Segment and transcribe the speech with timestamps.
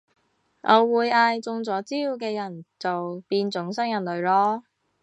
[0.63, 4.63] 我會嗌中咗招嘅人做變種新人類囉